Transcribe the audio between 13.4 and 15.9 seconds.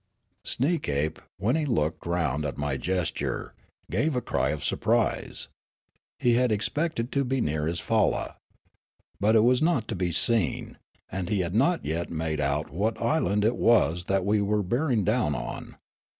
it was that we were bearing down on.